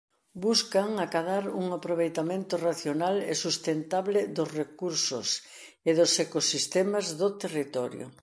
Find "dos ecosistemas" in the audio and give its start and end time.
5.99-7.05